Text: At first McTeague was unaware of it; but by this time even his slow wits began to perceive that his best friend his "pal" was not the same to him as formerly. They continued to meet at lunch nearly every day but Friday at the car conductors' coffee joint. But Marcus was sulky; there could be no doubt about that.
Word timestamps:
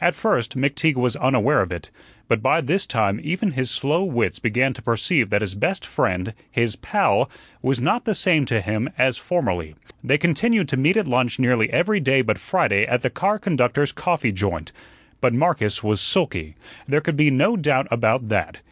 At 0.00 0.14
first 0.14 0.56
McTeague 0.56 0.94
was 0.94 1.16
unaware 1.16 1.60
of 1.60 1.72
it; 1.72 1.90
but 2.28 2.40
by 2.40 2.60
this 2.60 2.86
time 2.86 3.18
even 3.20 3.50
his 3.50 3.68
slow 3.68 4.04
wits 4.04 4.38
began 4.38 4.72
to 4.74 4.80
perceive 4.80 5.28
that 5.30 5.40
his 5.40 5.56
best 5.56 5.84
friend 5.84 6.34
his 6.48 6.76
"pal" 6.76 7.28
was 7.62 7.80
not 7.80 8.04
the 8.04 8.14
same 8.14 8.46
to 8.46 8.60
him 8.60 8.88
as 8.96 9.16
formerly. 9.16 9.74
They 10.04 10.18
continued 10.18 10.68
to 10.68 10.76
meet 10.76 10.96
at 10.96 11.08
lunch 11.08 11.40
nearly 11.40 11.68
every 11.72 11.98
day 11.98 12.22
but 12.22 12.38
Friday 12.38 12.86
at 12.86 13.02
the 13.02 13.10
car 13.10 13.40
conductors' 13.40 13.90
coffee 13.90 14.30
joint. 14.30 14.70
But 15.20 15.34
Marcus 15.34 15.82
was 15.82 16.00
sulky; 16.00 16.54
there 16.86 17.00
could 17.00 17.16
be 17.16 17.32
no 17.32 17.56
doubt 17.56 17.88
about 17.90 18.28
that. 18.28 18.60